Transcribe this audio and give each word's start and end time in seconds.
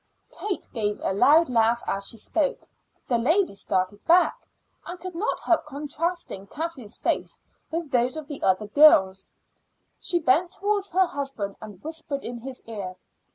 Kate 0.31 0.67
gave 0.73 0.99
a 1.03 1.13
loud 1.13 1.47
laugh 1.47 1.83
as 1.85 2.07
she 2.07 2.17
spoke. 2.17 2.67
The 3.05 3.19
lady 3.19 3.53
started 3.53 4.03
back, 4.05 4.47
and 4.83 4.99
could 4.99 5.13
not 5.13 5.41
help 5.41 5.67
contrasting 5.67 6.47
Kathleen's 6.47 6.97
face 6.97 7.39
with 7.69 7.91
those 7.91 8.17
of 8.17 8.27
the 8.27 8.41
other 8.41 8.65
girls. 8.65 9.29
She 9.99 10.17
bent 10.17 10.53
towards 10.53 10.93
her 10.93 11.05
husband 11.05 11.59
and 11.61 11.83
whispered 11.83 12.25
in 12.25 12.39
his 12.39 12.63
ear. 12.65 12.95